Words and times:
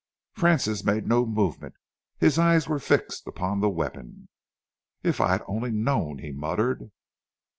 Francis 0.33 0.83
made 0.83 1.05
no 1.05 1.27
movement. 1.27 1.75
His 2.17 2.39
eyes 2.39 2.67
were 2.67 2.79
fixed 2.79 3.27
upon 3.27 3.59
the 3.59 3.69
weapon. 3.69 4.29
"If 5.03 5.21
I 5.21 5.27
had 5.33 5.43
only 5.47 5.69
known!" 5.69 6.17
he 6.17 6.31
muttered. 6.31 6.89